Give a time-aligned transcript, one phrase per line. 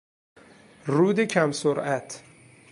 [0.85, 2.23] رود کم سرعت